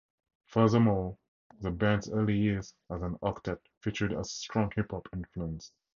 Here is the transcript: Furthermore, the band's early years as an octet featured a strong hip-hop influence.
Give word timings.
Furthermore, 0.47 1.15
the 1.59 1.69
band's 1.69 2.09
early 2.09 2.35
years 2.35 2.73
as 2.89 3.03
an 3.03 3.19
octet 3.19 3.59
featured 3.81 4.13
a 4.13 4.23
strong 4.25 4.71
hip-hop 4.75 5.07
influence. 5.13 5.71